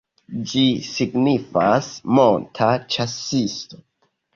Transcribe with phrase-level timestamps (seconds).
[0.53, 0.63] Ĝi
[0.93, 3.85] signifas "monta ĉasisto".